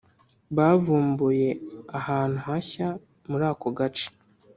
[0.57, 1.49] Bavumbuye
[1.99, 2.87] ahantu hashya
[3.29, 4.07] muri ako gace